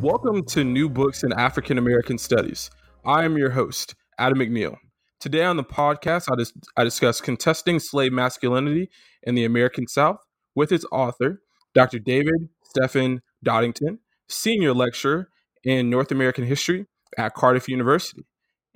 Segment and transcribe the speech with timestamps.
[0.00, 2.70] Welcome to New Books in African American Studies.
[3.04, 4.76] I am your host, Adam McNeil.
[5.18, 8.90] Today on the podcast, I, dis- I discuss contesting slave masculinity
[9.24, 10.18] in the American South
[10.54, 11.42] with its author,
[11.74, 11.98] Dr.
[11.98, 13.98] David Stephen Doddington,
[14.28, 15.30] senior lecturer
[15.64, 16.86] in North American history
[17.18, 18.24] at Cardiff University.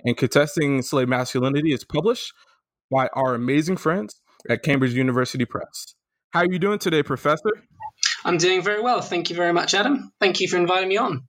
[0.03, 2.33] And Contesting Slave Masculinity is published
[2.91, 5.95] by our amazing friends at Cambridge University Press.
[6.31, 7.51] How are you doing today, Professor?
[8.25, 9.01] I'm doing very well.
[9.01, 10.11] Thank you very much, Adam.
[10.19, 11.27] Thank you for inviting me on.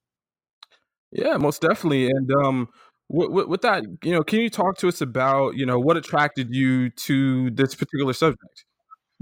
[1.12, 2.06] Yeah, most definitely.
[2.06, 2.68] And um,
[3.08, 6.54] with, with, that, you know, can you talk to us about, you know, what attracted
[6.54, 8.64] you to this particular subject?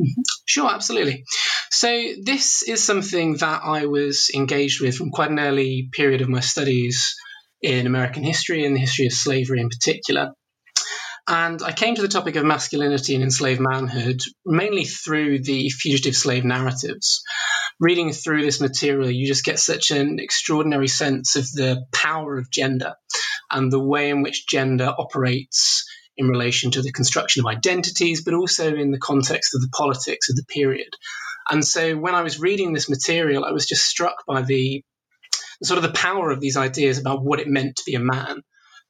[0.01, 0.23] Mm-hmm.
[0.47, 1.25] Sure, absolutely.
[1.71, 1.89] So
[2.23, 6.41] this is something that I was engaged with from quite an early period of my
[6.41, 7.15] studies
[7.61, 10.33] in American history and the history of slavery in particular.
[11.29, 16.17] And I came to the topic of masculinity and enslaved manhood mainly through the fugitive
[16.17, 17.23] slave narratives.
[17.83, 22.49] Reading through this material, you just get such an extraordinary sense of the power of
[22.49, 22.95] gender
[23.51, 25.85] and the way in which gender operates
[26.17, 30.31] in relation to the construction of identities, but also in the context of the politics
[30.31, 30.95] of the period.
[31.51, 34.85] And so when I was reading this material, I was just struck by the
[35.65, 38.43] sort of the power of these ideas about what it meant to be a man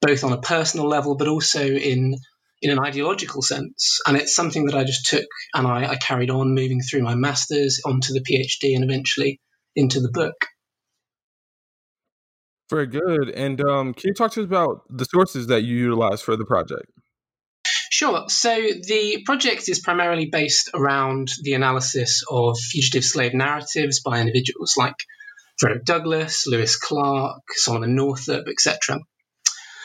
[0.03, 2.17] both on a personal level, but also in
[2.63, 3.99] in an ideological sense.
[4.07, 7.17] And it's something that I just took and I, I carried on moving through my
[7.17, 9.41] masters onto the PhD and eventually
[9.75, 10.37] into the book.
[12.71, 13.29] Very good.
[13.29, 16.47] And um, can you talk to us about the sources that you utilize for the
[16.47, 16.87] project?
[17.91, 18.25] Sure.
[18.29, 24.75] So the project is primarily based around the analysis of fugitive slave narratives by individuals
[24.79, 24.95] like
[25.59, 29.01] Frederick Douglass, Lewis Clarke, Solomon Northup, etc.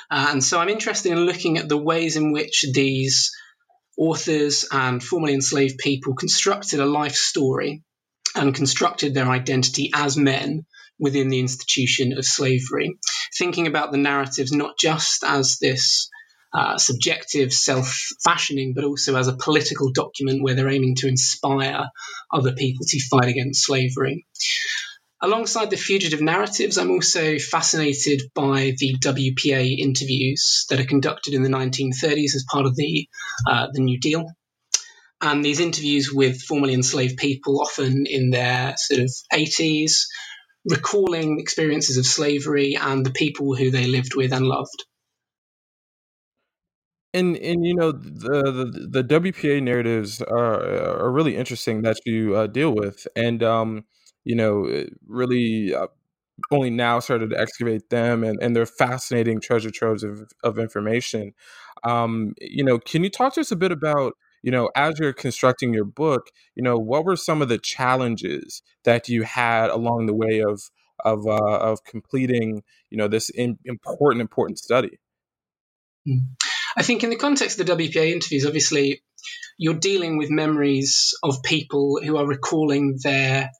[0.09, 3.31] Uh, and so I'm interested in looking at the ways in which these
[3.97, 7.83] authors and formerly enslaved people constructed a life story
[8.35, 10.65] and constructed their identity as men
[10.99, 12.97] within the institution of slavery,
[13.37, 16.09] thinking about the narratives not just as this
[16.53, 21.85] uh, subjective self fashioning, but also as a political document where they're aiming to inspire
[22.33, 24.25] other people to fight against slavery.
[25.19, 31.41] Alongside the fugitive narratives, I'm also fascinated by the WPA interviews that are conducted in
[31.41, 33.07] the 1930s as part of the,
[33.49, 34.25] uh, the New Deal.
[35.19, 40.03] And these interviews with formerly enslaved people, often in their sort of 80s,
[40.69, 44.85] recalling experiences of slavery and the people who they lived with and loved.
[47.13, 52.35] And and you know the the, the WPA narratives are are really interesting that you
[52.35, 53.85] uh, deal with, and um,
[54.27, 55.87] you know, really uh,
[56.51, 61.33] only now started to excavate them and, and they're fascinating treasure troves of, of information.
[61.85, 65.13] Um, you know, can you talk to us a bit about, you know, as you're
[65.13, 70.07] constructing your book, you know, what were some of the challenges that you had along
[70.07, 70.61] the way of
[71.05, 74.99] of uh, of completing, you know, this in, important important study?
[76.05, 76.17] Hmm.
[76.75, 79.03] I think in the context of the WPA interviews, obviously,
[79.57, 83.51] you're dealing with memories of people who are recalling their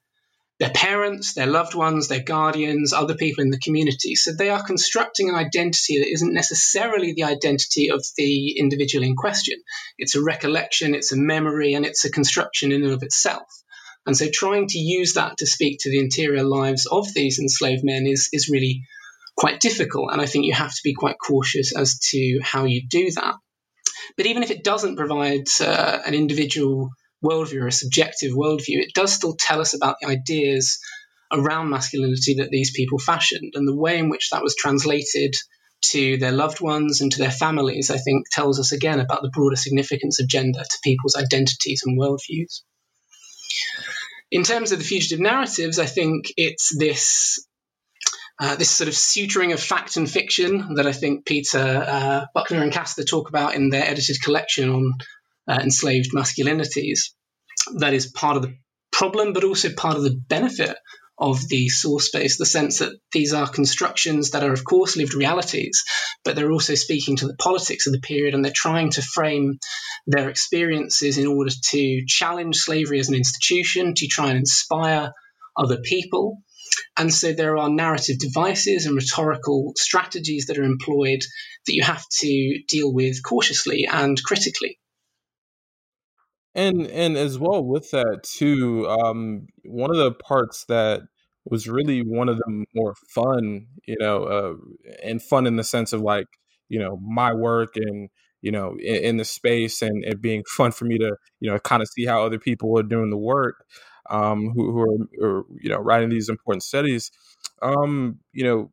[0.60, 4.16] their parents, their loved ones, their guardians, other people in the community.
[4.16, 9.16] So they are constructing an identity that isn't necessarily the identity of the individual in
[9.16, 9.62] question.
[10.00, 13.48] It's a recollection, it's a memory, and it's a construction in and of itself.
[14.08, 17.84] And so trying to use that to speak to the interior lives of these enslaved
[17.84, 18.84] men is, is really
[19.36, 20.12] quite difficult.
[20.12, 23.36] And I think you have to be quite cautious as to how you do that.
[24.16, 26.90] But even if it doesn't provide uh, an individual
[27.24, 30.80] worldview or a subjective worldview, it does still tell us about the ideas
[31.32, 35.34] around masculinity that these people fashioned and the way in which that was translated
[35.82, 39.30] to their loved ones and to their families, I think tells us again about the
[39.30, 42.62] broader significance of gender to people's identities and worldviews.
[44.32, 47.46] In terms of the fugitive narratives, I think it's this
[48.40, 52.62] uh, this sort of suturing of fact and fiction that I think Peter uh, Buckner
[52.62, 54.94] and Castor talk about in their edited collection on
[55.48, 57.12] uh, enslaved masculinities.
[57.80, 58.56] That is part of the
[58.92, 60.78] problem, but also part of the benefit
[61.20, 65.16] of the source space, the sense that these are constructions that are, of course, lived
[65.16, 65.84] realities,
[66.24, 69.58] but they're also speaking to the politics of the period and they're trying to frame
[70.06, 75.12] their experiences in order to challenge slavery as an institution, to try and inspire
[75.56, 76.38] other people.
[76.98, 81.22] And so there are narrative devices and rhetorical strategies that are employed
[81.66, 84.78] that you have to deal with cautiously and critically.
[86.58, 91.02] And and as well with that too, um, one of the parts that
[91.46, 94.56] was really one of the more fun, you know, uh,
[95.04, 96.28] and fun in the sense of like,
[96.70, 98.10] you know, my work and
[98.42, 101.60] you know in, in the space and it being fun for me to you know
[101.60, 103.66] kind of see how other people are doing the work
[104.12, 107.12] um, who, who are, are, you know writing these important studies
[107.64, 108.72] um, you know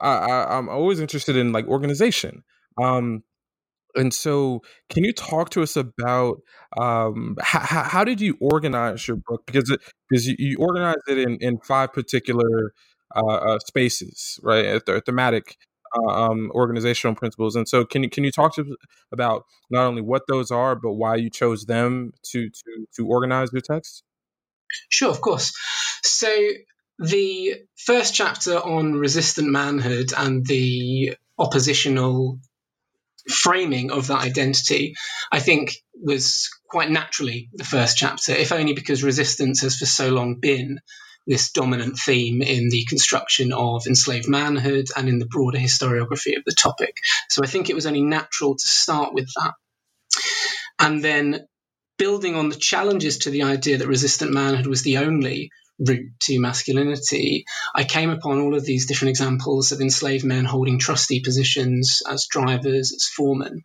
[0.00, 2.42] I, I, i'm always interested in like organization.
[2.82, 3.22] Um,
[3.96, 6.38] and so, can you talk to us about
[6.78, 9.44] um, how, did you organize your book?
[9.46, 12.72] Because it, because you, you organized it in, in five particular
[13.14, 14.80] uh, uh, spaces, right?
[15.06, 15.56] Thematic
[15.96, 17.56] uh, um, organizational principles.
[17.56, 18.68] And so, can you can you talk to us
[19.12, 23.50] about not only what those are, but why you chose them to to to organize
[23.52, 24.02] your text?
[24.88, 25.52] Sure, of course.
[26.02, 26.28] So
[26.98, 32.38] the first chapter on resistant manhood and the oppositional
[33.28, 34.94] framing of that identity,
[35.32, 40.10] I think, was quite naturally the first chapter, if only because resistance has for so
[40.10, 40.80] long been
[41.26, 46.44] this dominant theme in the construction of enslaved manhood and in the broader historiography of
[46.44, 46.94] the topic.
[47.30, 49.54] So I think it was only natural to start with that.
[50.78, 51.46] And then
[51.96, 56.40] building on the challenges to the idea that resistant manhood was the only route to
[56.40, 57.44] masculinity,
[57.74, 62.26] I came upon all of these different examples of enslaved men holding trustee positions as
[62.30, 63.62] drivers, as foremen.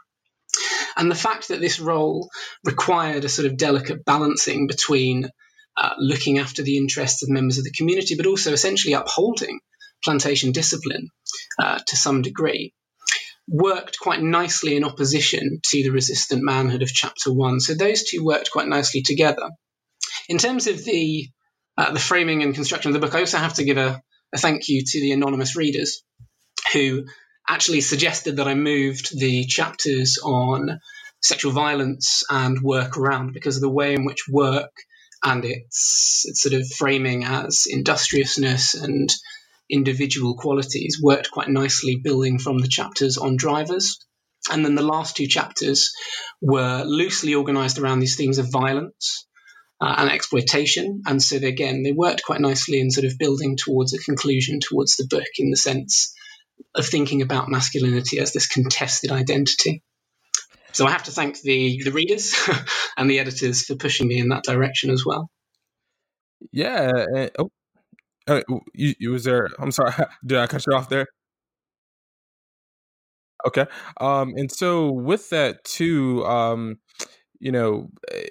[0.98, 2.30] And the fact that this role
[2.64, 5.30] required a sort of delicate balancing between
[5.78, 9.60] uh, looking after the interests of members of the community, but also essentially upholding
[10.04, 11.10] plantation discipline
[11.62, 12.74] uh, to some degree,
[13.48, 17.60] worked quite nicely in opposition to the resistant manhood of chapter one.
[17.60, 19.50] So those two worked quite nicely together.
[20.28, 21.30] In terms of the
[21.80, 24.02] uh, the framing and construction of the book, I also have to give a,
[24.34, 26.04] a thank you to the anonymous readers
[26.74, 27.06] who
[27.48, 30.82] actually suggested that I moved the chapters on
[31.22, 34.72] sexual violence and work around because of the way in which work
[35.24, 39.10] and its, its sort of framing as industriousness and
[39.70, 44.06] individual qualities worked quite nicely building from the chapters on drivers.
[44.52, 45.94] And then the last two chapters
[46.42, 49.28] were loosely organized around these themes of violence
[49.82, 51.04] uh, and exploitation.
[51.06, 54.60] And so, they, again, they worked quite nicely in sort of building towards a conclusion
[54.60, 56.14] towards the book in the sense
[56.76, 59.84] of thinking about masculinity as this contested identity.
[60.72, 62.36] So I have to thank the the readers
[62.98, 65.30] and the editors for pushing me in that direction as well.
[66.52, 66.92] Yeah.
[67.16, 67.50] And, oh,
[68.28, 68.42] uh,
[68.74, 69.48] you, you was there?
[69.58, 69.94] I'm sorry.
[70.26, 71.08] Did I cut you off there?
[73.48, 73.66] Okay.
[74.00, 76.78] Um, and so with that too, um,
[77.40, 78.30] you know, eh,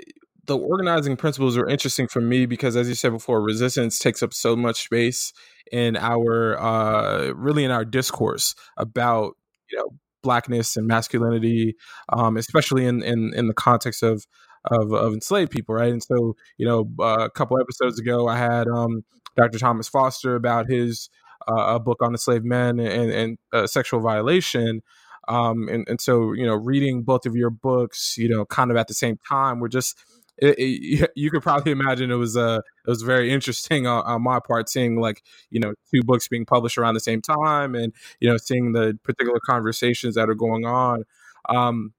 [0.48, 4.34] the organizing principles are interesting for me because, as you said before, resistance takes up
[4.34, 5.32] so much space
[5.72, 9.36] in our, uh, really in our discourse about,
[9.70, 9.90] you know,
[10.22, 11.76] blackness and masculinity,
[12.10, 14.26] um, especially in, in in the context of
[14.70, 15.92] of, of enslaved people, right?
[15.92, 19.04] And so, you know, uh, a couple episodes ago, I had um,
[19.36, 19.58] Dr.
[19.58, 21.08] Thomas Foster about his
[21.48, 24.82] uh, a book on enslaved men and, and uh, sexual violation.
[25.28, 28.76] Um, and, and so, you know, reading both of your books, you know, kind of
[28.76, 29.96] at the same time, we're just
[30.40, 34.22] it, it, you could probably imagine it was uh it was very interesting on, on,
[34.22, 37.92] my part seeing like you know two books being published around the same time and
[38.20, 41.04] you know seeing the particular conversations that are going on
[41.48, 41.92] um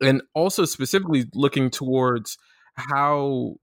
[0.00, 2.38] and also specifically looking towards
[2.74, 3.54] how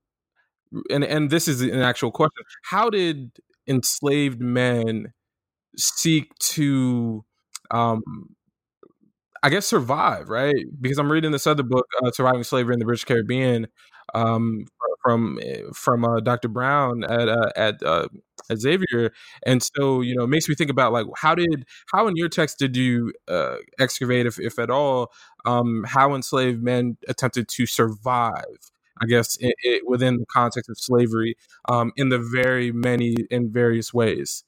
[0.90, 3.32] and and this is an actual question how did
[3.68, 5.14] enslaved men
[5.78, 7.24] seek to
[7.72, 8.02] um
[9.44, 10.56] I guess survive, right?
[10.82, 13.68] Because I'm reading this other book, uh, "Surviving Slavery in the British Caribbean,"
[14.14, 14.66] um,
[15.02, 15.40] from
[15.74, 16.48] from uh, Dr.
[16.48, 18.08] Browne at uh, at uh,
[18.50, 19.12] at Xavier,
[19.46, 22.30] and so you know it makes me think about like how did how in your
[22.30, 25.12] text did you uh, excavate, if if at all,
[25.46, 28.72] um, how enslaved men attempted to survive.
[29.00, 31.36] I guess it, it, within the context of slavery,
[31.70, 34.44] um, in the very many in various ways.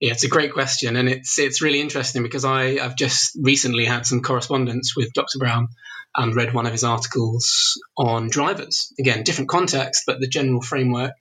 [0.00, 3.84] Yeah, it's a great question, and it's it's really interesting because I I've just recently
[3.84, 5.38] had some correspondence with Dr.
[5.38, 5.68] Browne
[6.16, 8.92] and read one of his articles on drivers.
[8.98, 11.16] Again, different context, but the general framework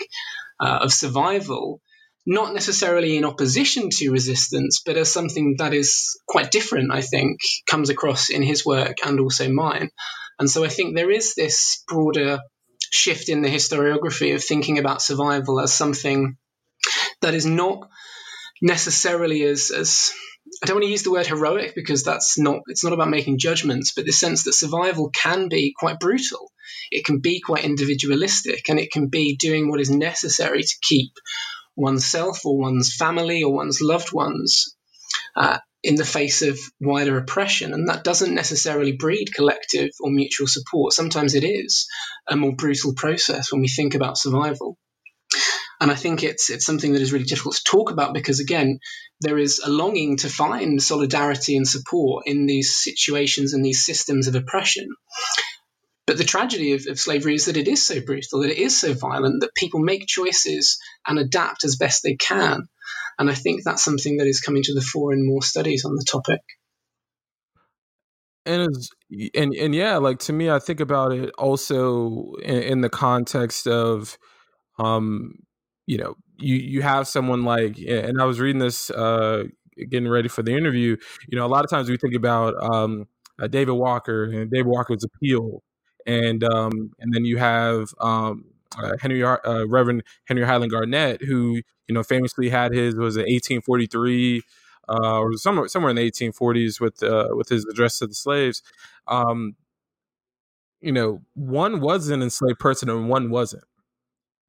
[0.60, 1.82] uh, of survival,
[2.26, 6.92] not necessarily in opposition to resistance, but as something that is quite different.
[6.92, 9.90] I think comes across in his work and also mine,
[10.40, 12.40] and so I think there is this broader
[12.92, 16.38] shift in the historiography of thinking about survival as something
[17.22, 17.90] that is not
[18.62, 20.12] necessarily as, as
[20.62, 23.40] I don't want to use the word heroic because that's not it's not about making
[23.40, 26.52] judgments, but the sense that survival can be quite brutal.
[26.92, 31.12] It can be quite individualistic and it can be doing what is necessary to keep
[31.76, 34.76] oneself or one's family or one's loved ones
[35.36, 37.74] uh, in the face of wider oppression.
[37.74, 40.94] And that doesn't necessarily breed collective or mutual support.
[40.94, 41.88] Sometimes it is
[42.28, 44.78] a more brutal process when we think about survival.
[45.84, 48.80] And I think it's it's something that is really difficult to talk about because again,
[49.20, 54.30] there is a longing to find solidarity and support in these situations and these systems
[54.30, 54.88] of oppression.
[56.08, 58.80] But the tragedy of, of, slavery is that it is so brutal, that it is
[58.80, 62.64] so violent, that people make choices and adapt as best they can.
[63.20, 65.96] And I think that's something that is coming to the fore in more studies on
[65.96, 66.40] the topic.
[68.46, 68.74] And
[69.36, 73.68] and and yeah, like to me, I think about it also in, in the context
[73.68, 74.18] of,
[74.80, 75.40] um,
[75.86, 79.44] you know, you you have someone like, and I was reading this, uh,
[79.90, 80.98] getting ready for the interview.
[81.28, 83.08] You know, a lot of times we think about um,
[83.42, 85.64] uh, David Walker and David Walker's appeal
[86.06, 88.46] and um, and then you have um,
[88.78, 89.38] uh, Henry uh,
[89.68, 94.42] Reverend Henry Highland Garnet, who you know famously had his was it 1843
[94.90, 98.62] uh, or somewhere somewhere in the 1840s with uh, with his address to the slaves.
[99.08, 99.56] Um,
[100.82, 103.64] you know, one was an enslaved person and one wasn't,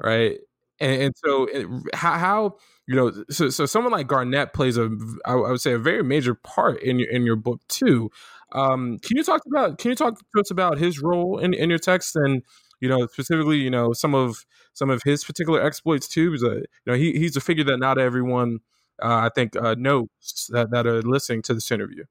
[0.03, 0.38] right?
[0.81, 1.49] And, and so,
[1.93, 4.90] how, how you know, so so someone like Garnet plays a
[5.25, 8.11] I would say a very major part in your in your book too.
[8.52, 11.71] Um, can you talk about can you talk to us about his role in, in
[11.71, 12.43] your text and
[12.81, 16.31] you know specifically you know some of some of his particular exploits too?
[16.31, 18.59] Because uh, you know he, he's a figure that not everyone
[19.02, 20.09] uh, I think uh, knows
[20.50, 22.04] that that are listening to this interview.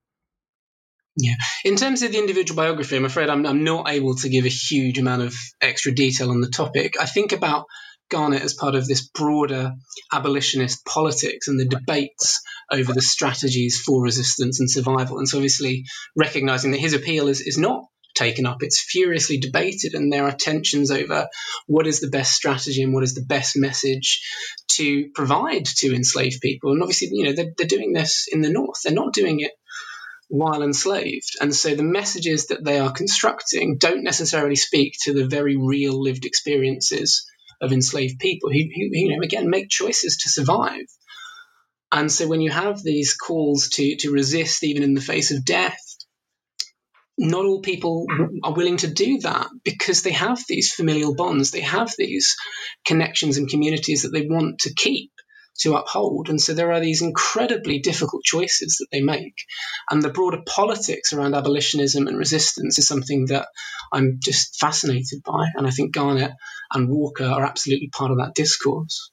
[1.16, 1.34] Yeah.
[1.64, 4.48] In terms of the individual biography, I'm afraid I'm, I'm not able to give a
[4.48, 7.00] huge amount of extra detail on the topic.
[7.00, 7.66] I think about
[8.10, 9.72] Garnet as part of this broader
[10.12, 15.18] abolitionist politics and the debates over the strategies for resistance and survival.
[15.18, 15.84] And so, obviously,
[16.16, 17.84] recognizing that his appeal is, is not
[18.14, 21.28] taken up, it's furiously debated, and there are tensions over
[21.66, 24.22] what is the best strategy and what is the best message
[24.68, 26.72] to provide to enslaved people.
[26.72, 29.52] And obviously, you know, they're, they're doing this in the North, they're not doing it
[30.28, 31.36] while enslaved.
[31.40, 36.00] And so the messages that they are constructing don't necessarily speak to the very real
[36.00, 37.26] lived experiences
[37.60, 38.50] of enslaved people.
[38.50, 40.86] Who, who you know, again, make choices to survive.
[41.92, 45.44] And so when you have these calls to, to resist even in the face of
[45.44, 45.78] death,
[47.16, 48.06] not all people
[48.42, 52.34] are willing to do that because they have these familial bonds, they have these
[52.84, 55.12] connections and communities that they want to keep
[55.60, 56.28] to uphold.
[56.28, 59.44] And so there are these incredibly difficult choices that they make.
[59.90, 63.48] And the broader politics around abolitionism and resistance is something that
[63.92, 65.46] I'm just fascinated by.
[65.54, 66.32] And I think Garnet
[66.72, 69.10] and Walker are absolutely part of that discourse.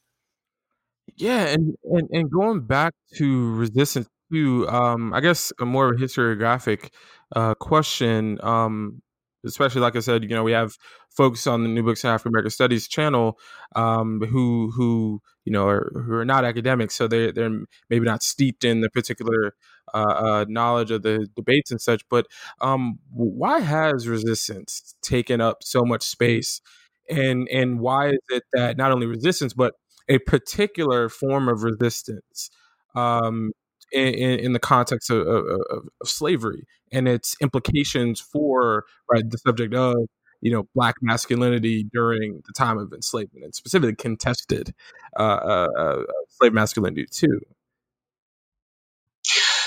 [1.16, 6.02] Yeah, and, and, and going back to resistance too, um, I guess a more of
[6.02, 6.90] a historiographic
[7.36, 9.02] uh, question, um,
[9.46, 10.78] especially like I said, you know, we have
[11.10, 13.38] folks on the New Books in African American Studies channel
[13.76, 18.24] um, who who you know are, who are not academics, so they they're maybe not
[18.24, 19.56] steeped in the particular
[19.94, 22.08] uh, uh, knowledge of the debates and such.
[22.10, 22.28] But
[22.62, 26.62] um, why has resistance taken up so much space,
[27.10, 29.74] and and why is it that not only resistance but
[30.10, 32.50] a particular form of resistance
[32.96, 33.52] um,
[33.94, 39.74] in, in, the context of, of, of, slavery and its implications for right the subject
[39.74, 39.96] of
[40.42, 44.74] you know black masculinity during the time of enslavement and specifically contested
[45.18, 47.40] uh, uh, uh, slave masculinity too.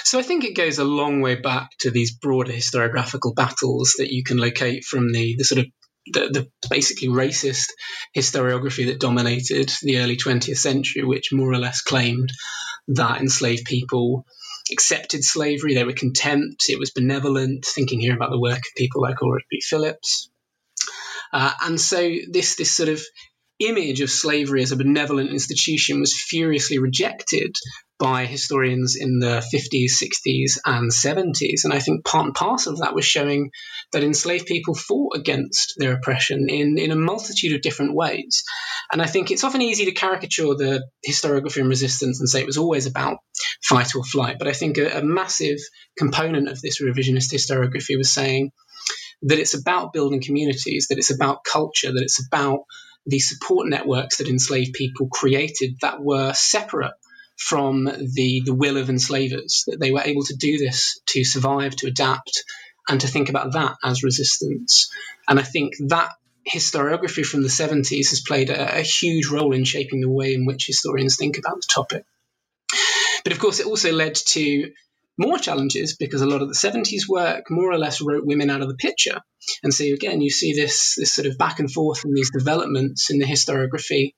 [0.04, 4.12] So I think it goes a long way back to these broader historiographical battles that
[4.12, 5.66] you can locate from the, the sort of
[6.06, 6.28] the,
[6.60, 7.68] the, basically racist
[8.16, 12.30] historiography that dominated the early 20th century, which more or less claimed
[12.88, 14.26] that enslaved people
[14.70, 19.02] accepted slavery, they were content, it was benevolent, thinking here about the work of people
[19.02, 19.60] like Ulrich B.
[19.62, 20.30] Phillips.
[21.34, 21.98] Uh, and so
[22.30, 23.02] this, this sort of
[23.58, 27.54] image of slavery as a benevolent institution was furiously rejected
[27.98, 31.64] by historians in the 50s, 60s, and 70s.
[31.64, 33.50] And I think part and parcel of that was showing
[33.92, 38.42] that enslaved people fought against their oppression in, in a multitude of different ways.
[38.92, 42.46] And I think it's often easy to caricature the historiography and resistance and say it
[42.46, 43.18] was always about
[43.62, 44.36] fight or flight.
[44.38, 45.58] But I think a, a massive
[45.96, 48.50] component of this revisionist historiography was saying
[49.24, 52.60] that it's about building communities, that it's about culture, that it's about
[53.06, 56.94] the support networks that enslaved people created that were separate
[57.36, 61.74] from the, the will of enslavers, that they were able to do this to survive,
[61.76, 62.44] to adapt,
[62.88, 64.90] and to think about that as resistance.
[65.28, 66.10] And I think that
[66.48, 70.44] historiography from the 70s has played a, a huge role in shaping the way in
[70.44, 72.04] which historians think about the topic.
[73.24, 74.72] But of course, it also led to
[75.18, 78.62] more challenges because a lot of the 70s work more or less wrote women out
[78.62, 79.20] of the picture.
[79.62, 83.10] And so again, you see this, this sort of back and forth and these developments
[83.10, 84.14] in the historiography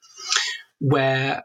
[0.79, 1.43] where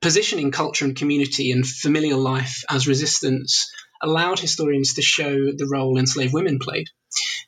[0.00, 3.70] positioning culture and community and familial life as resistance
[4.02, 6.86] allowed historians to show the role enslaved women played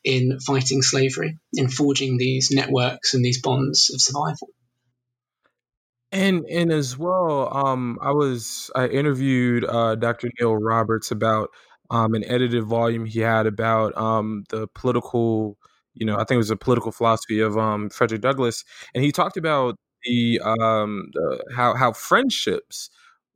[0.05, 4.49] in fighting slavery, in forging these networks and these bonds of survival.
[6.13, 10.29] And and as well, um, I was I interviewed uh, Dr.
[10.39, 11.49] Neil Roberts about
[11.91, 15.57] um, an edited volume he had about um, the political,
[15.95, 18.63] you know, I think it was a political philosophy of um, Frederick Douglass,
[18.95, 22.91] and he talked about the, um, the how how friendships,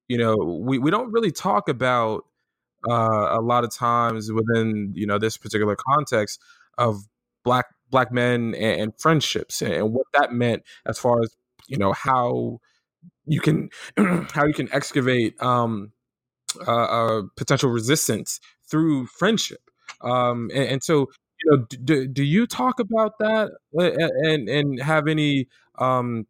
[0.08, 2.24] you know, we we don't really talk about
[2.88, 6.40] uh, a lot of times within you know this particular context
[6.78, 7.04] of
[7.44, 11.34] black black men and, and friendships and, and what that meant as far as
[11.68, 12.60] you know how
[13.26, 13.70] you can
[14.32, 15.92] how you can excavate um,
[16.66, 19.60] uh, uh, potential resistance through friendship.
[20.00, 21.06] Um, and, and, so,
[21.42, 26.26] you know, do, do you talk about that and and have any um,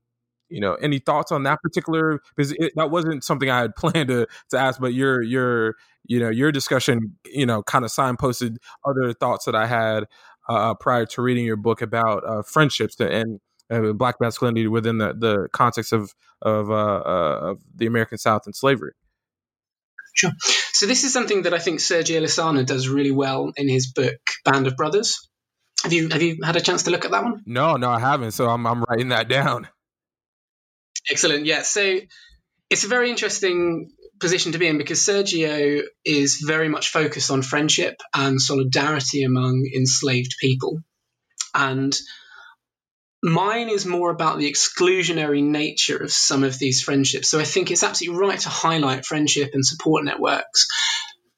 [0.49, 4.09] you know any thoughts on that particular because it, that wasn't something I had planned
[4.09, 5.75] to to ask, but your your
[6.05, 10.05] you know your discussion you know kind of signposted other thoughts that I had
[10.49, 15.13] uh, prior to reading your book about uh, friendships and uh, black masculinity within the,
[15.13, 18.93] the context of of, uh, uh, of the American South and slavery.
[20.15, 20.33] Sure.
[20.73, 24.17] So this is something that I think Sergio Lussana does really well in his book
[24.45, 25.29] Band of Brothers.
[25.83, 27.43] Have you have you had a chance to look at that one?
[27.47, 28.33] No, no, I haven't.
[28.33, 29.69] So I'm I'm writing that down.
[31.11, 31.47] Excellent.
[31.47, 31.63] Yeah.
[31.63, 32.01] So
[32.71, 37.43] it's a very interesting position to be in because Sergio is very much focused on
[37.43, 40.81] friendship and solidarity among enslaved people.
[41.55, 41.95] And
[43.23, 47.31] Mine is more about the exclusionary nature of some of these friendships.
[47.31, 50.67] So I think it's absolutely right to highlight friendship and support networks.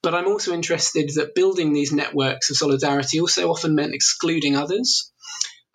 [0.03, 5.13] But I'm also interested that building these networks of solidarity also often meant excluding others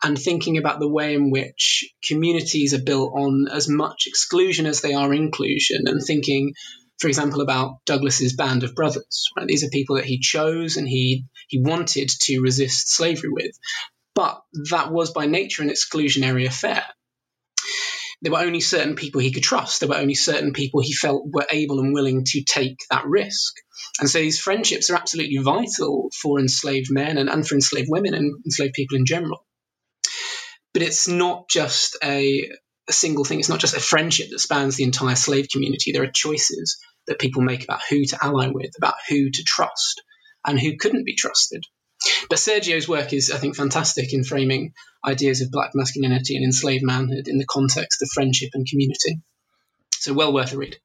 [0.02, 4.82] and thinking about the way in which communities are built on as much exclusion as
[4.82, 6.54] they are inclusion and thinking
[7.00, 9.30] for example, about Douglass's band of brothers.
[9.36, 9.46] Right?
[9.46, 13.52] These are people that he chose and he he wanted to resist slavery with.
[14.16, 16.84] But that was by nature an exclusionary affair.
[18.22, 19.82] There were only certain people he could trust.
[19.82, 23.56] There were only certain people he felt were able and willing to take that risk.
[24.00, 28.14] And so these friendships are absolutely vital for enslaved men and, and for enslaved women
[28.14, 29.46] and enslaved people in general.
[30.74, 32.50] But it's not just a,
[32.88, 35.92] a single thing, it's not just a friendship that spans the entire slave community.
[35.92, 40.02] There are choices that people make about who to ally with, about who to trust,
[40.48, 41.66] and who couldn't be trusted.
[42.30, 44.74] But Sergio's work is, I think, fantastic in framing
[45.06, 49.22] ideas of black masculinity and enslaved manhood in the context of friendship and community.
[49.94, 50.78] So, well worth a read.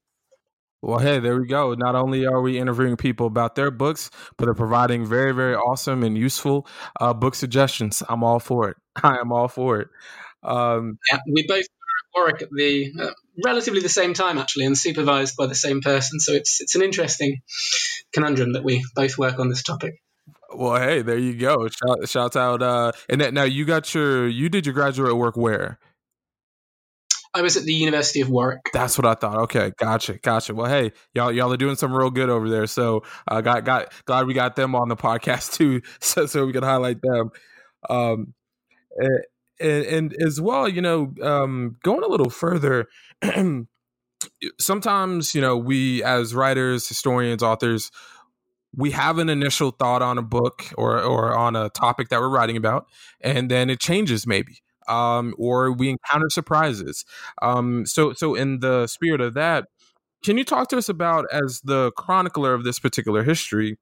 [0.81, 1.74] Well, hey, there we go.
[1.74, 6.04] Not only are we interviewing people about their books, but they're providing very, very awesome
[6.04, 6.68] and useful
[7.00, 8.00] uh, book suggestions.
[8.09, 8.76] I'm all for it.
[9.02, 9.88] I am all for it.
[10.44, 13.11] Um, yeah, we both were at Warwick at the uh,
[13.44, 16.20] relatively the same time, actually, and supervised by the same person.
[16.20, 17.40] So it's it's an interesting
[18.12, 20.00] conundrum that we both work on this topic.
[20.54, 21.68] Well, hey, there you go.
[21.68, 22.62] Shout, shout out.
[22.62, 25.78] Uh, and that, now you got your, you did your graduate work where?
[27.34, 28.70] I was at the University of Warwick.
[28.72, 29.37] That's what I thought.
[29.42, 30.54] Okay, gotcha, gotcha.
[30.54, 32.66] Well, hey, y'all, y'all are doing some real good over there.
[32.66, 36.52] So, uh, got, got, glad we got them on the podcast too, so, so we
[36.52, 37.30] can highlight them.
[37.88, 38.34] Um,
[38.96, 39.24] and,
[39.61, 42.88] and, and as well, you know, um, going a little further.
[44.58, 47.90] sometimes, you know, we as writers, historians, authors,
[48.78, 52.28] we have an initial thought on a book or or on a topic that we're
[52.28, 52.86] writing about,
[53.20, 54.58] and then it changes maybe.
[54.86, 57.04] Um, or we encounter surprises.
[57.42, 59.66] Um, so, so in the spirit of that,
[60.24, 63.76] can you talk to us about as the chronicler of this particular history?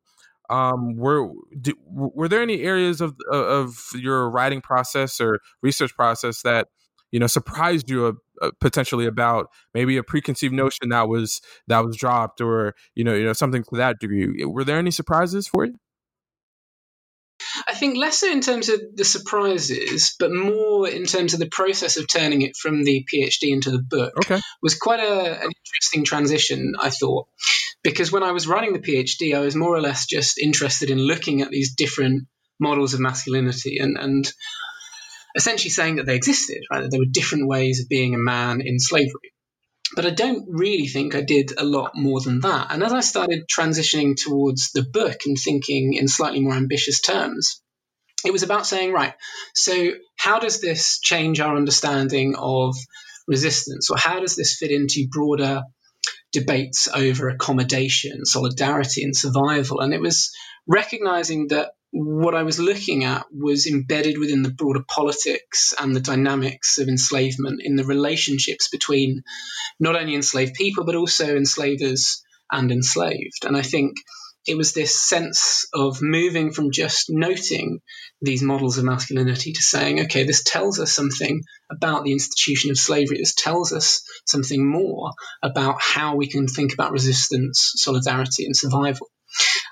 [0.50, 1.28] Um, were
[1.60, 6.68] do, were there any areas of of your writing process or research process that
[7.12, 11.96] you know surprised you uh, potentially about maybe a preconceived notion that was that was
[11.96, 15.64] dropped or you know you know something to that degree were there any surprises for
[15.64, 15.74] you
[17.66, 21.48] I think less so in terms of the surprises, but more in terms of the
[21.48, 24.12] process of turning it from the PhD into the book.
[24.18, 24.40] Okay.
[24.62, 27.28] Was quite a, an interesting transition, I thought,
[27.82, 30.98] because when I was writing the PhD, I was more or less just interested in
[30.98, 32.26] looking at these different
[32.58, 34.32] models of masculinity and, and
[35.36, 36.82] essentially saying that they existed, right?
[36.82, 39.32] That there were different ways of being a man in slavery.
[39.94, 42.68] But I don't really think I did a lot more than that.
[42.70, 47.62] And as I started transitioning towards the book and thinking in slightly more ambitious terms,
[48.24, 49.14] it was about saying, right,
[49.54, 52.74] so how does this change our understanding of
[53.28, 55.62] resistance, or how does this fit into broader
[56.32, 59.80] debates over accommodation, solidarity, and survival?
[59.80, 60.32] And it was
[60.66, 66.00] recognizing that what I was looking at was embedded within the broader politics and the
[66.00, 69.22] dynamics of enslavement in the relationships between
[69.80, 73.44] not only enslaved people, but also enslavers and enslaved.
[73.44, 73.96] And I think
[74.46, 77.80] it was this sense of moving from just noting
[78.22, 82.78] these models of masculinity to saying, okay, this tells us something about the institution of
[82.78, 83.18] slavery.
[83.18, 89.08] This tells us something more about how we can think about resistance, solidarity, and survival.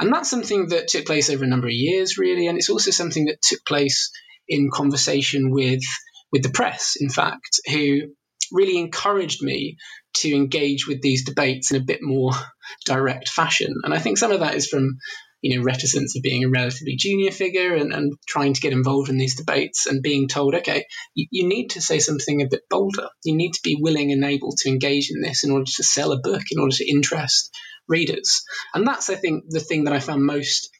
[0.00, 2.46] And that's something that took place over a number of years, really.
[2.46, 4.10] And it's also something that took place
[4.48, 5.82] in conversation with,
[6.32, 8.02] with the press, in fact, who
[8.52, 9.76] really encouraged me
[10.16, 12.32] to engage with these debates in a bit more
[12.84, 13.74] direct fashion.
[13.82, 14.98] And I think some of that is from,
[15.40, 19.08] you know, reticence of being a relatively junior figure and, and trying to get involved
[19.08, 22.62] in these debates and being told, okay, you, you need to say something a bit
[22.70, 23.08] bolder.
[23.24, 26.12] You need to be willing and able to engage in this in order to sell
[26.12, 27.50] a book, in order to interest
[27.88, 28.42] readers.
[28.74, 30.70] And that's, I think, the thing that I found most,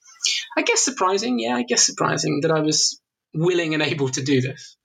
[0.57, 1.39] I guess, surprising.
[1.39, 3.01] Yeah, I guess surprising that I was
[3.35, 4.77] willing and able to do this.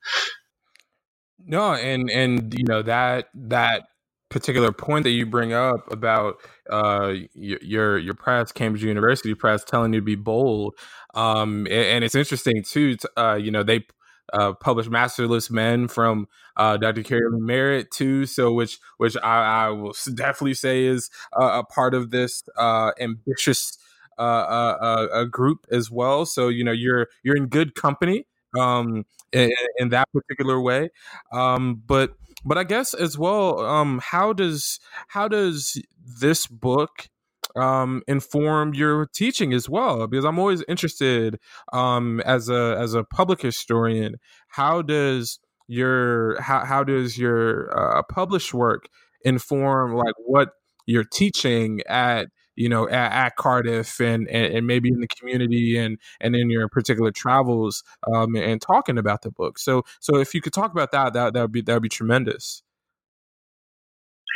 [1.38, 3.84] No, and and you know that that
[4.28, 6.36] particular point that you bring up about
[6.70, 10.74] uh, your your press, Cambridge University press, telling you to be bold,
[11.14, 12.96] um, and, and, it's interesting too.
[13.16, 13.84] Uh, you know, they
[14.32, 17.02] uh, published Masterless Men from uh, Dr.
[17.02, 21.94] Keri Leigh Merritt too, so which which I, I will definitely say is a part
[21.94, 23.78] of this uh, ambitious
[24.18, 26.26] uh, uh, uh, group as well.
[26.26, 28.26] So you know, you're you're in good company
[28.58, 30.90] um, in, in that particular way,
[31.32, 32.14] um, but
[32.44, 35.80] but I guess as well, um, how does how does
[36.20, 37.08] this book
[37.56, 40.06] um, inform your teaching as well?
[40.06, 41.38] Because I'm always interested
[41.72, 44.16] um, as a as a public historian.
[44.48, 48.88] How does your how how does your uh, published work
[49.24, 50.50] inform like what
[50.86, 55.76] you're teaching at you know at, at Cardiff and, and, and maybe in the community
[55.76, 57.82] and and in your particular travels
[58.12, 59.58] um, and talking about the book.
[59.58, 61.88] So so if you could talk about that, that that would be that would be
[61.88, 62.62] tremendous.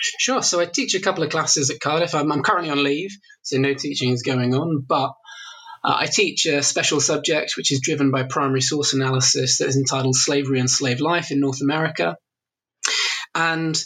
[0.00, 0.42] Sure.
[0.42, 2.14] So I teach a couple of classes at Cardiff.
[2.14, 5.12] I'm, I'm currently on leave, so no teaching is going on, but
[5.84, 9.76] uh, I teach a special subject which is driven by primary source analysis that is
[9.76, 12.16] entitled Slavery and Slave Life in North America.
[13.34, 13.80] And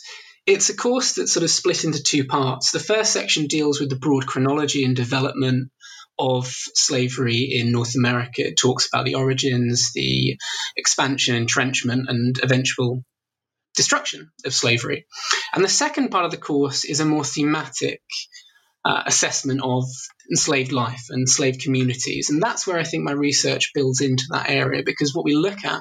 [0.46, 2.70] it's a course that's sort of split into two parts.
[2.70, 5.70] The first section deals with the broad chronology and development
[6.18, 8.46] of slavery in North America.
[8.46, 10.36] It talks about the origins, the
[10.76, 13.04] expansion, entrenchment, and eventual
[13.78, 15.06] destruction of slavery.
[15.54, 18.02] And the second part of the course is a more thematic
[18.84, 19.84] uh, assessment of
[20.30, 22.28] enslaved life and enslaved communities.
[22.28, 25.64] And that's where I think my research builds into that area because what we look
[25.64, 25.80] at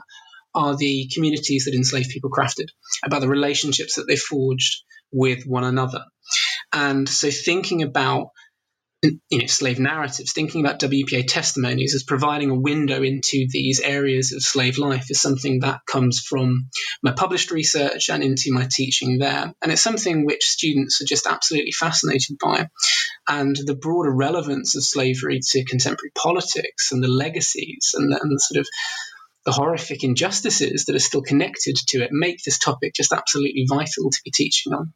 [0.53, 2.67] are the communities that enslaved people crafted,
[3.03, 6.03] about the relationships that they forged with one another.
[6.71, 8.29] And so thinking about
[9.03, 14.31] you know, slave narratives, thinking about WPA testimonies as providing a window into these areas
[14.31, 16.69] of slave life is something that comes from
[17.03, 19.53] my published research and into my teaching there.
[19.61, 22.69] And it's something which students are just absolutely fascinated by.
[23.27, 28.39] And the broader relevance of slavery to contemporary politics and the legacies and, and the
[28.39, 28.67] sort of
[29.45, 34.09] the horrific injustices that are still connected to it make this topic just absolutely vital
[34.09, 34.93] to be teaching on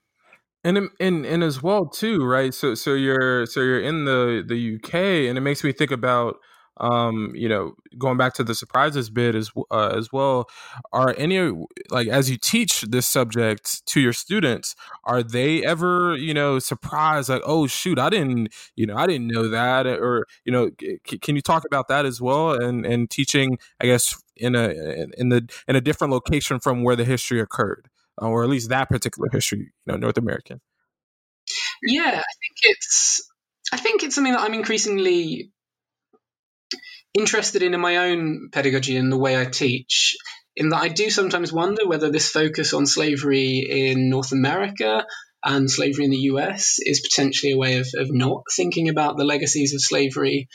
[0.64, 2.54] and and and as well too right?
[2.54, 6.38] So so you're so you're in the the uk and it makes me think about
[6.78, 10.50] um you know going back to the surprises bit as uh, as well.
[10.94, 11.52] Are any
[11.90, 17.30] like as you teach this subject to your students are they ever you know surprised
[17.30, 21.18] like oh shoot i didn't you know i didn't know that or you know c-
[21.20, 22.54] can you talk about that as well?
[22.54, 24.70] And and teaching i guess in a
[25.18, 28.90] in the in a different location from where the history occurred or at least that
[28.90, 30.62] particular history, you know, North American.
[31.84, 33.30] Yeah, I think it's
[33.74, 35.52] I think it's something that I'm increasingly
[37.14, 40.16] interested in in my own pedagogy and the way I teach.
[40.56, 45.06] In that I do sometimes wonder whether this focus on slavery in North America
[45.44, 49.24] and slavery in the US is potentially a way of, of not thinking about the
[49.24, 50.50] legacies of slavery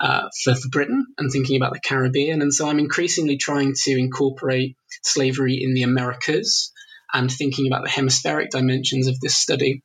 [0.00, 2.40] uh, for, for Britain and thinking about the Caribbean.
[2.40, 6.72] And so I'm increasingly trying to incorporate slavery in the Americas
[7.12, 9.82] and thinking about the hemispheric dimensions of this study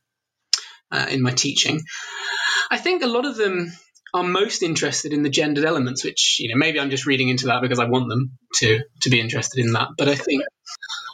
[0.91, 1.81] uh, in my teaching.
[2.69, 3.71] I think a lot of them
[4.13, 7.47] are most interested in the gendered elements, which you know maybe I'm just reading into
[7.47, 9.89] that because I want them to to be interested in that.
[9.97, 10.43] But I think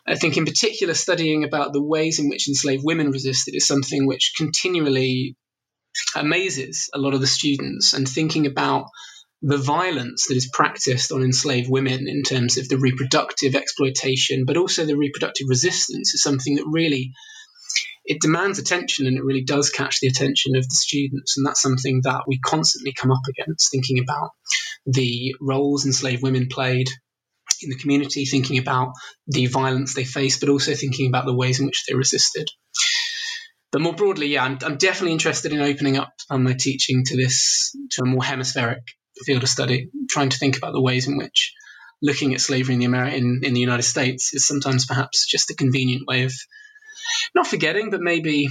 [0.08, 4.06] I think in particular studying about the ways in which enslaved women resisted is something
[4.06, 5.36] which continually
[6.16, 8.86] amazes a lot of the students, and thinking about
[9.44, 14.56] the violence that is practiced on enslaved women in terms of the reproductive exploitation, but
[14.56, 17.12] also the reproductive resistance, is something that really
[18.06, 21.38] it demands attention and it really does catch the attention of the students.
[21.38, 24.32] And that's something that we constantly come up against, thinking about
[24.86, 26.88] the roles enslaved women played
[27.62, 28.94] in the community, thinking about
[29.28, 32.50] the violence they faced, but also thinking about the ways in which they resisted.
[33.74, 37.18] But more broadly, yeah, I'm, I'm definitely interested in opening up um, my teaching to
[37.18, 38.84] this, to a more hemispheric
[39.26, 41.54] field of study, trying to think about the ways in which
[42.02, 45.50] looking at slavery in the Ameri- in, in the United States is sometimes perhaps just
[45.50, 46.34] a convenient way of
[47.34, 48.50] not forgetting, but maybe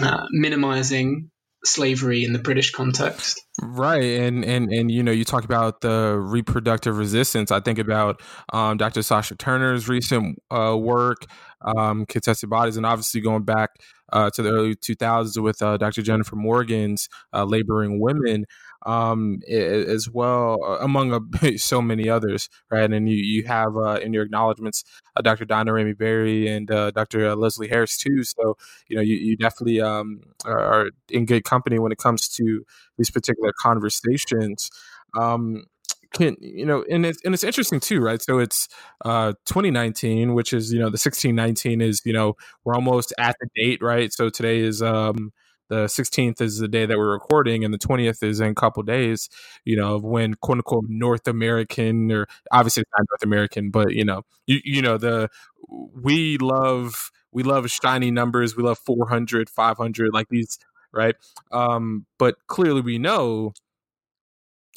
[0.00, 1.30] uh, minimizing
[1.64, 3.40] slavery in the British context.
[3.62, 7.50] Right, and and and you know, you talk about the reproductive resistance.
[7.50, 8.22] I think about
[8.52, 9.02] um, Dr.
[9.02, 11.26] Sasha Turner's recent uh, work,
[11.60, 13.70] um, contested bodies, and obviously going back
[14.12, 16.02] uh, to the early 2000s with uh, Dr.
[16.02, 18.46] Jennifer Morgan's uh, laboring women
[18.86, 21.12] um, as well, uh, among
[21.42, 22.90] a, so many others, right?
[22.90, 24.84] And you you have uh, in your acknowledgments
[25.16, 25.44] uh, Dr.
[25.44, 27.34] Daina Ramey Berry and uh, Dr.
[27.36, 28.22] Leslie Harris too.
[28.24, 28.56] So
[28.88, 32.64] you know you, you definitely um, are in good company when it comes to
[32.98, 34.70] these particular conversations.
[35.18, 35.64] Um,
[36.12, 38.68] can you know and it's and it's interesting too right so it's
[39.04, 43.48] uh 2019 which is you know the 1619 is you know we're almost at the
[43.54, 45.32] date right so today is um
[45.70, 48.82] the 16th is the day that we're recording and the 20th is in a couple
[48.82, 49.30] days
[49.64, 54.04] you know when quote unquote north american or obviously it's not north american but you
[54.04, 55.28] know you, you know the
[55.68, 60.58] we love we love shiny numbers we love 400 500 like these
[60.92, 61.14] right?
[61.52, 63.52] Um but clearly we know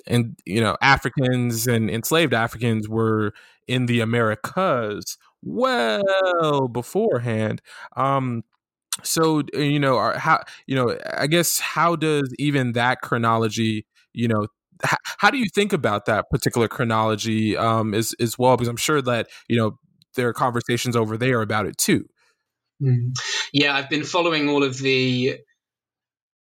[0.07, 3.33] and you know africans and enslaved africans were
[3.67, 7.61] in the americas well beforehand.
[7.95, 8.43] Um
[9.01, 14.47] so you know how you know i guess how does even that chronology you know
[14.85, 18.77] h- how do you think about that particular chronology um as as well because i'm
[18.77, 19.77] sure that you know
[20.15, 22.05] there are conversations over there about it too
[22.81, 23.11] mm.
[23.51, 25.39] yeah i've been following all of the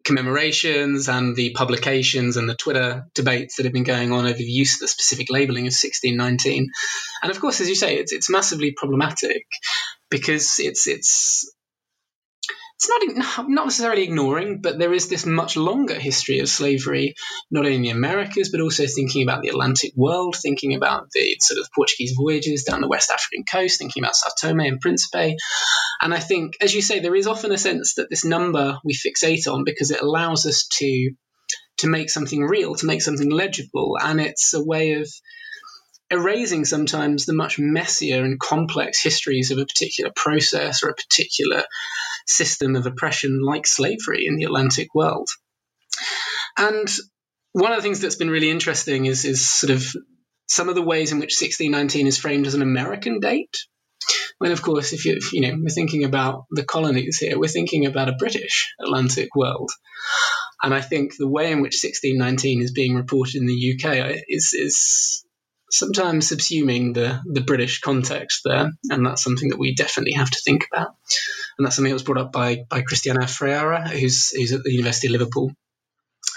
[0.04, 4.44] commemorations and the publications and the Twitter debates that have been going on over the
[4.44, 6.70] use of the specific labeling of 1619.
[7.22, 9.46] And of course, as you say, it's, it's massively problematic
[10.10, 11.54] because it's it's
[12.82, 17.16] it's not not necessarily ignoring, but there is this much longer history of slavery,
[17.50, 21.36] not only in the Americas, but also thinking about the Atlantic world, thinking about the
[21.40, 25.36] sort of Portuguese voyages down the West African coast, thinking about Sao Tome and Principe.
[26.02, 28.94] And I think, as you say, there is often a sense that this number we
[28.94, 31.12] fixate on because it allows us to
[31.78, 35.10] to make something real, to make something legible, and it's a way of
[36.12, 41.64] erasing sometimes the much messier and complex histories of a particular process or a particular
[42.32, 45.30] system of oppression like slavery in the Atlantic world.
[46.58, 46.88] And
[47.54, 49.84] one of the things that's been really interesting is, is sort of
[50.48, 53.56] some of the ways in which 1619 is framed as an American date.
[54.38, 57.86] When, of course, if you you know we're thinking about the colonies here, we're thinking
[57.86, 59.70] about a British Atlantic world,
[60.64, 64.20] and I think the way in which 1619 is being reported in the UK uh,
[64.28, 65.24] is is
[65.72, 70.42] sometimes subsuming the, the British context there, and that's something that we definitely have to
[70.44, 70.96] think about.
[71.58, 74.72] And that's something that was brought up by, by Christienna Fryar, who's, who's at the
[74.72, 75.52] University of Liverpool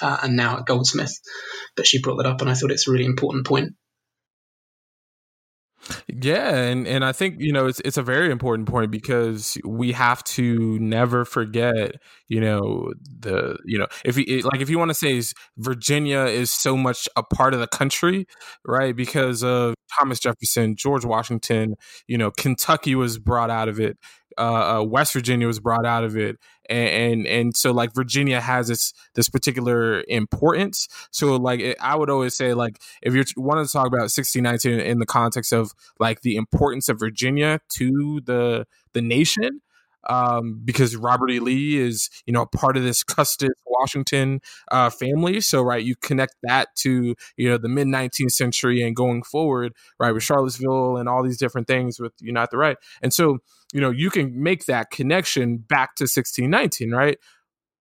[0.02, 1.18] uh, and now at Goldsmith.
[1.76, 3.74] But she brought that up, and I thought it's a really important point.
[6.08, 9.92] Yeah, and and I think you know it's it's a very important point because we
[9.92, 11.96] have to never forget,
[12.28, 15.20] you know, the you know if you like if you want to say
[15.58, 18.26] Virginia is so much a part of the country,
[18.64, 18.96] right?
[18.96, 21.74] Because of Thomas Jefferson, George Washington,
[22.06, 23.98] you know, Kentucky was brought out of it,
[24.38, 28.40] uh, uh, West Virginia was brought out of it, and, and and, so like Virginia
[28.40, 30.88] has this this particular importance.
[31.10, 34.80] So like it, I would always say like if you're wanting to talk about 1619
[34.80, 39.60] in the context of like the importance of Virginia to the the nation,
[40.08, 41.40] um, because Robert E.
[41.40, 45.40] Lee is, you know, part of this Custis Washington uh, family.
[45.40, 49.74] So, right, you connect that to, you know, the mid 19th century and going forward,
[49.98, 52.76] right, with Charlottesville and all these different things with Unite the Right.
[53.02, 53.38] And so,
[53.74, 57.18] you know, you can make that connection back to 1619, right?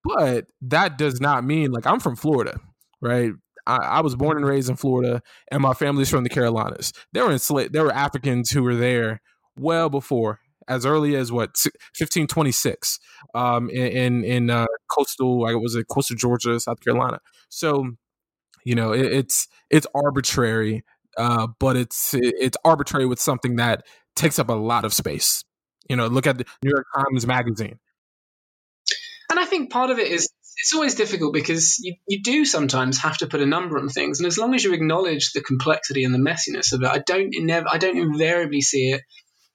[0.03, 2.60] But that does not mean, like, I'm from Florida,
[2.99, 3.32] right?
[3.67, 6.91] I, I, was born and raised in Florida, and my family's from the Carolinas.
[7.13, 9.21] There were enslaved, there were Africans who were there
[9.56, 11.56] well before as early as what
[11.97, 12.99] 1526
[13.36, 17.19] um, in in uh, coastal like was it coastal Georgia, South Carolina.
[17.49, 17.91] So
[18.65, 20.84] you know it, it's it's arbitrary,
[21.17, 25.43] uh, but it's it's arbitrary with something that takes up a lot of space.
[25.89, 27.80] You know, look at the New York Times Magazine.
[29.30, 33.00] And I think part of it is it's always difficult because you, you do sometimes
[33.00, 36.04] have to put a number on things, and as long as you acknowledge the complexity
[36.04, 39.02] and the messiness of it, I don't never I don't invariably see it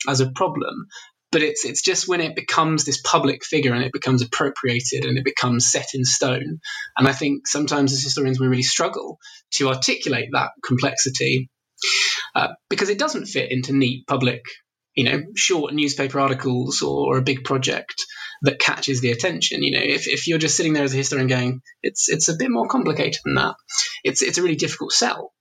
[0.09, 0.87] as a problem.
[1.31, 5.19] But it's it's just when it becomes this public figure and it becomes appropriated and
[5.19, 6.61] it becomes set in stone.
[6.97, 9.19] And I think sometimes as historians we really struggle
[9.53, 11.51] to articulate that complexity
[12.35, 14.43] uh, because it doesn't fit into neat public,
[14.99, 18.05] you know, short newspaper articles or, or, a big project
[18.43, 19.63] that catches the attention.
[19.63, 22.37] You know, if, if you're just sitting there as a historian going, it's it's a
[22.37, 23.55] bit more complicated than that.
[24.03, 25.33] It's it's a really difficult sell,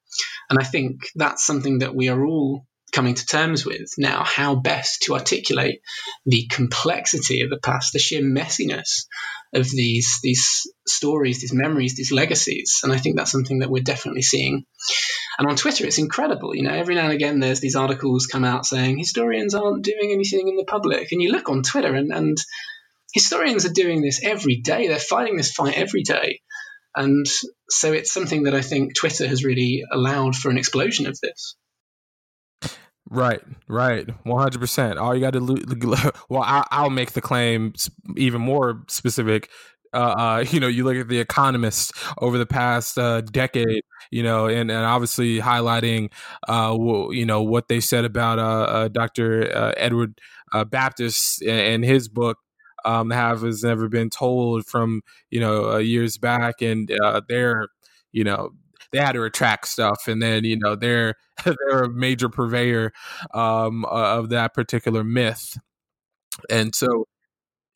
[0.52, 4.54] and I think that's something that we are all coming to terms with now how
[4.54, 5.82] best to articulate
[6.28, 9.08] the complexity of the past, the sheer messiness
[9.56, 12.82] of these these stories, these memories, these legacies.
[12.84, 14.66] And I think that's something that we're definitely seeing.
[15.38, 16.56] And on Twitter, it's incredible.
[16.56, 20.12] You know, every now and again, there's these articles come out saying historians aren't doing
[20.12, 22.38] anything in the public, and you look on Twitter, and, and
[23.14, 24.88] historians are doing this every day.
[24.88, 26.42] They're fighting this fight every day.
[26.96, 27.28] And
[27.70, 31.56] so it's something that I think Twitter has really allowed for an explosion of this.
[33.10, 34.98] Right, right, one hundred percent.
[34.98, 37.74] All you got to lo- well, I, will make the claim
[38.18, 39.50] even more specific.
[39.94, 44.24] Uh, uh, you know, you look at the Economist over the past uh, decade, you
[44.24, 46.12] know, and, and obviously highlighting,
[46.48, 46.76] uh,
[47.12, 49.56] you know, what they said about uh, uh Dr.
[49.56, 50.20] Uh, Edward
[50.54, 52.38] uh, Baptist and his book.
[52.86, 57.68] Um, half has never been told from you know years back, and uh, they're
[58.14, 58.52] you know
[58.92, 62.94] they had to retract stuff, and then you know they're they're a major purveyor
[63.34, 65.58] um, of that particular myth,
[66.50, 67.08] and so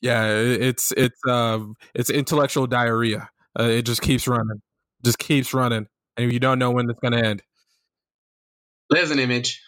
[0.01, 1.59] yeah, it's it's uh,
[1.93, 3.29] it's intellectual diarrhea.
[3.59, 4.61] Uh, it just keeps running,
[5.03, 5.87] just keeps running,
[6.17, 7.43] and you don't know when it's going to end.
[8.89, 9.61] There's an image.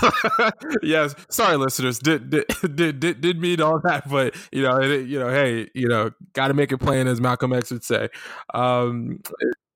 [0.82, 1.98] yes, sorry, listeners.
[1.98, 5.68] Did did did did, did mean all that, but you know, it, you know, hey,
[5.74, 8.08] you know, got to make it plain, as Malcolm X would say.
[8.52, 9.20] Um,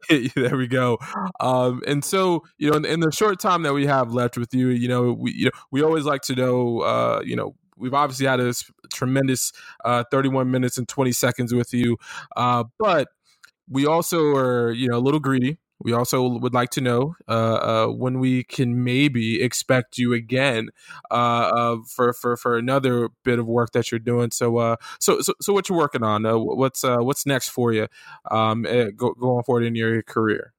[0.35, 0.99] there we go.
[1.41, 4.55] Um, and so, you know, in, in, the short time that we have left with
[4.55, 7.95] you, you know, we you know, we always like to know, uh, you know, we've
[7.95, 8.53] obviously had a
[8.93, 9.53] tremendous
[9.85, 11.97] uh, 31 minutes and 20 seconds with you,
[12.37, 13.09] uh, but
[13.69, 15.59] we also are, you know, a little greedy.
[15.79, 20.71] We also would like to know uh, uh, when we can maybe expect you again
[21.11, 24.31] uh, uh for, for for another bit of work that you're doing.
[24.31, 26.25] So uh, so so, so what you're working on?
[26.25, 27.89] Uh, what's what's next for you
[28.31, 30.55] um, eh, go, going forward in your career?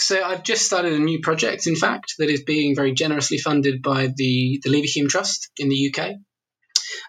[0.00, 3.82] So I've just started a new project, in fact, that is being very generously funded
[3.82, 6.12] by the the Leverhulme Trust in the UK.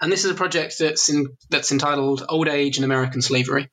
[0.02, 3.70] And this is a project that's in, that's entitled Old Age and American Slavery.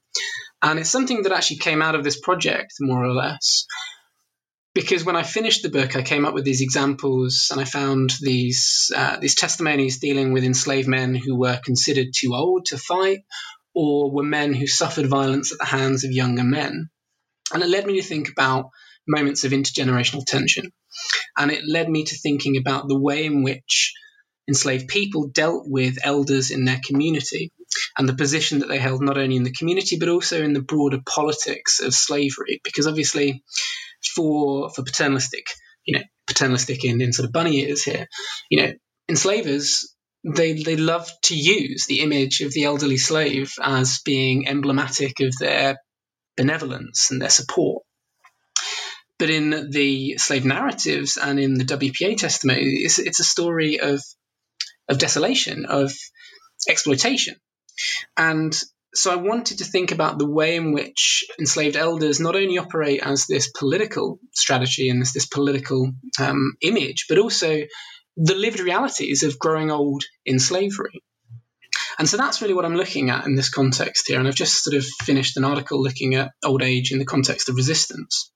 [0.63, 3.67] And it's something that actually came out of this project, more or less.
[4.75, 8.13] Because when I finished the book, I came up with these examples and I found
[8.21, 13.21] these, uh, these testimonies dealing with enslaved men who were considered too old to fight
[13.75, 16.91] or were men who suffered violence at the hands of younger men.
[17.55, 18.71] And it led me to think about
[19.07, 20.73] moments of intergenerational tension.
[21.37, 23.95] And it led me to thinking about the way in which
[24.49, 27.53] enslaved people dealt with elders in their community
[27.99, 30.63] and the position that they held not only in the community but also in the
[30.63, 32.61] broader politics of slavery.
[32.63, 33.43] Because obviously,
[34.15, 35.47] for for paternalistic,
[35.85, 38.07] you know, paternalistic in, in sort of bunny ears here,
[38.51, 38.73] you know,
[39.09, 45.21] enslavers they they love to use the image of the elderly slave as being emblematic
[45.21, 45.77] of their
[46.37, 47.85] benevolence and their support.
[49.19, 54.03] But in the slave narratives and in the WPA testimony, it's, it's a story of
[54.89, 55.93] of desolation, of
[56.69, 57.37] exploitation.
[58.17, 58.57] And
[58.95, 63.03] so I wanted to think about the way in which enslaved elders not only operate
[63.03, 67.63] as this political strategy and this, this political um, image, but also
[68.17, 71.03] the lived realities of growing old in slavery.
[71.99, 74.19] And so that's really what I'm looking at in this context here.
[74.19, 77.49] And I've just sort of finished an article looking at old age in the context
[77.49, 78.31] of resistance,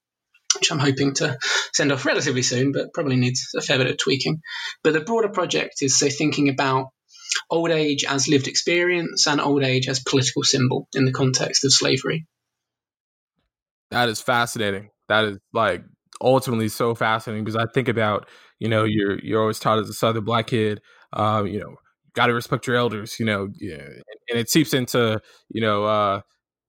[0.60, 1.38] which I'm hoping to
[1.72, 4.40] send off relatively soon, but probably needs a fair bit of tweaking.
[4.84, 6.88] But the broader project is so thinking about
[7.48, 11.72] old age as lived experience and old age as political symbol in the context of
[11.72, 12.26] slavery.
[13.90, 14.90] That is fascinating.
[15.08, 15.82] That is like
[16.20, 19.94] ultimately so fascinating because I think about, you know, you're you're always taught as a
[19.94, 20.80] Southern black kid,
[21.12, 21.74] um, you know,
[22.14, 23.82] got to respect your elders, you know, yeah,
[24.28, 26.20] and it seeps into, you know, uh,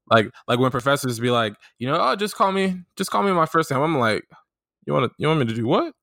[0.10, 3.32] like like when professors be like, you know, oh, just call me, just call me
[3.32, 3.82] my first name.
[3.82, 4.24] I'm like,
[4.86, 5.94] you want to, you want me to do what?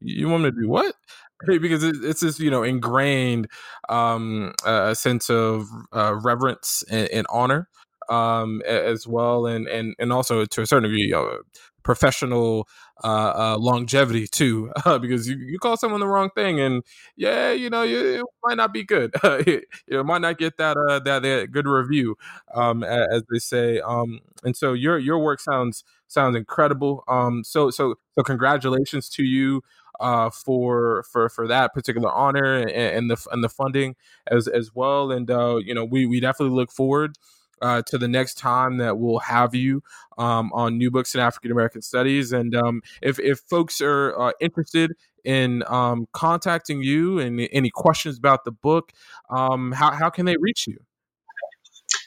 [0.00, 0.94] You want me to do what?
[1.46, 3.48] because it's this you know ingrained
[3.88, 7.68] um, uh, sense of uh, reverence and, and honor
[8.12, 11.38] um, as well, and and and also to a certain degree, uh,
[11.82, 12.68] professional
[13.04, 16.82] uh, uh, longevity too, uh, because you, you call someone the wrong thing, and
[17.16, 19.14] yeah, you know, you, it might not be good.
[19.86, 22.16] you might not get that uh, that, that good review,
[22.54, 23.80] um, as they say.
[23.80, 27.04] Um, and so your your work sounds sounds incredible.
[27.08, 29.62] Um, so so so congratulations to you
[30.00, 33.96] uh, for for for that particular honor and, and, the and the funding
[34.26, 35.10] as as well.
[35.10, 37.16] And uh, you know, we we definitely look forward
[37.62, 39.82] uh, to the next time that we'll have you
[40.18, 42.32] um, on New Books in African American Studies.
[42.32, 44.92] And um, if, if folks are uh, interested
[45.24, 48.92] in um, contacting you and any questions about the book,
[49.30, 50.78] um, how, how can they reach you?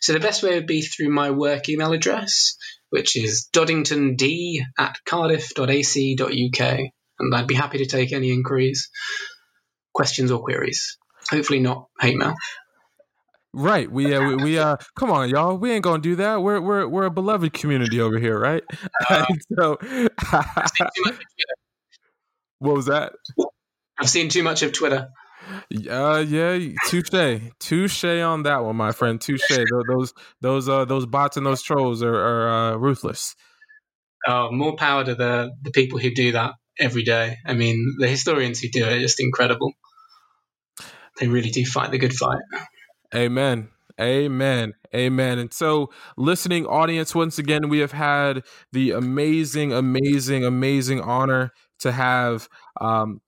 [0.02, 2.58] So the best way would be through my work email address,
[2.90, 4.22] which is doddingtond
[4.78, 6.80] at cardiff.ac.uk.
[7.18, 8.90] And I'd be happy to take any inquiries,
[9.94, 10.98] questions, or queries.
[11.32, 12.36] Hopefully not hate mail.
[13.58, 13.90] Right.
[13.90, 15.56] We uh, we, we uh come on, y'all.
[15.56, 16.42] We ain't gonna do that.
[16.42, 18.64] We're we're we're a beloved community over here, right?
[19.10, 19.26] Uh,
[19.58, 19.78] so
[22.60, 23.14] what was that?
[24.00, 25.08] I've seen too much of Twitter.
[25.90, 29.22] Uh yeah, touche, touche on that one, my friend.
[29.22, 29.42] Touche.
[29.88, 33.36] those those uh those bots and those trolls are, are uh, ruthless.
[34.28, 37.38] Oh, more power to the the people who do that every day.
[37.46, 39.72] I mean, the historians who do it are just incredible.
[41.20, 42.42] They really do fight the good fight.
[43.16, 43.70] Amen.
[44.00, 44.74] Amen.
[44.94, 45.40] Amen.
[45.40, 48.44] And so, listening audience, once again, we have had
[48.74, 52.50] the amazing, amazing, amazing honor to have
[52.82, 53.22] um,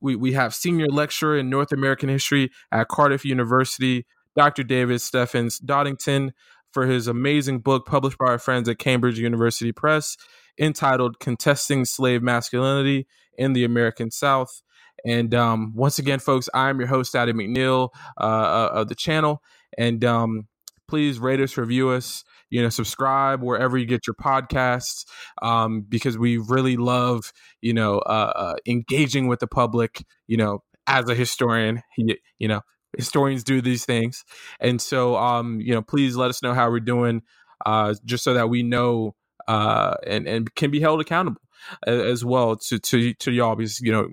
[0.00, 4.06] we, we have senior lecturer in North American history at Cardiff University,
[4.36, 4.62] Dr.
[4.62, 6.32] David Stefan Doddington,
[6.72, 10.16] for his amazing book published by our friends at Cambridge University Press
[10.60, 13.06] entitled Contesting Slave Masculinity
[13.36, 14.62] in the American South.
[15.04, 17.90] And um, once again, folks, I'm your host, Adam McNeil
[18.20, 19.42] uh, uh, of the channel.
[19.76, 20.48] And um,
[20.88, 25.04] please rate us, review us, you know, subscribe wherever you get your podcasts
[25.42, 30.62] um, because we really love, you know, uh, uh, engaging with the public, you know,
[30.86, 32.62] as a historian, you, you know,
[32.96, 34.24] historians do these things.
[34.60, 37.22] And so, um, you know, please let us know how we're doing
[37.66, 39.14] uh, just so that we know
[39.46, 41.42] uh, and, and can be held accountable
[41.86, 44.08] as well to, to, to y'all because, you know,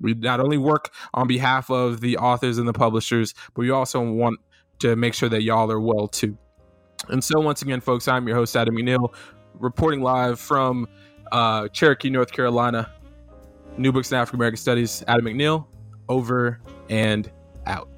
[0.00, 4.00] we not only work on behalf of the authors and the publishers, but we also
[4.00, 4.40] want
[4.80, 6.36] to make sure that y'all are well too.
[7.08, 9.14] And so, once again, folks, I'm your host, Adam McNeil,
[9.54, 10.88] reporting live from
[11.32, 12.90] uh, Cherokee, North Carolina.
[13.76, 15.66] New Books in African American Studies, Adam McNeil,
[16.08, 17.30] over and
[17.66, 17.88] out.